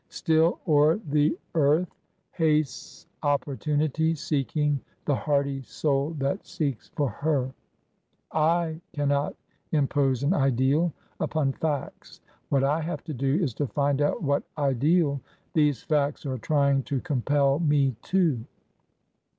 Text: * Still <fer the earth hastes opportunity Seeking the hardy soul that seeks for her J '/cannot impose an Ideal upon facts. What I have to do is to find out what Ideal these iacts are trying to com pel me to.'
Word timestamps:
* 0.05 0.09
Still 0.09 0.59
<fer 0.65 0.97
the 1.09 1.37
earth 1.53 1.95
hastes 2.31 3.05
opportunity 3.21 4.15
Seeking 4.15 4.81
the 5.05 5.13
hardy 5.13 5.61
soul 5.61 6.15
that 6.17 6.43
seeks 6.43 6.89
for 6.95 7.07
her 7.09 7.53
J 8.33 8.81
'/cannot 8.95 9.35
impose 9.71 10.23
an 10.23 10.33
Ideal 10.33 10.91
upon 11.19 11.51
facts. 11.53 12.19
What 12.49 12.63
I 12.63 12.81
have 12.81 13.03
to 13.03 13.13
do 13.13 13.35
is 13.43 13.53
to 13.53 13.67
find 13.67 14.01
out 14.01 14.23
what 14.23 14.41
Ideal 14.57 15.21
these 15.53 15.85
iacts 15.85 16.25
are 16.25 16.39
trying 16.39 16.81
to 16.85 16.99
com 17.01 17.21
pel 17.21 17.59
me 17.59 17.95
to.' 18.01 18.43